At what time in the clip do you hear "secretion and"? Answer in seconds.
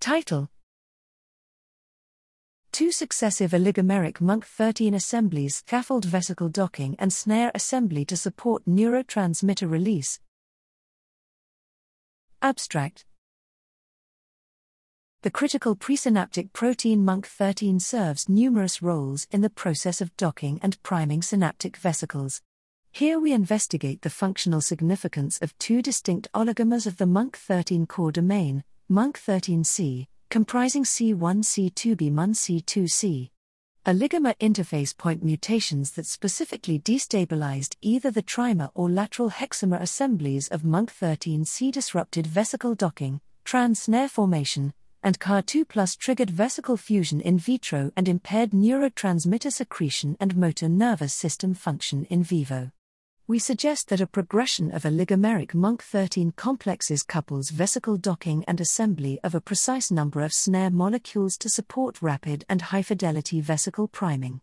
49.52-50.34